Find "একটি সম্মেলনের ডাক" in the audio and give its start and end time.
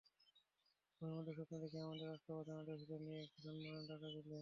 3.21-4.01